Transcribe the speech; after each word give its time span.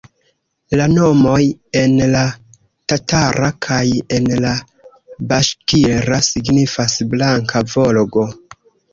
La 0.79 0.85
nomoj 0.91 1.41
en 1.81 1.91
la 2.13 2.21
tatara 2.93 3.49
kaj 3.65 3.81
en 4.17 4.29
la 4.45 4.53
baŝkira 5.33 6.19
signifas 6.29 6.97
"blanka 7.13 7.63
Volgo". 7.75 8.25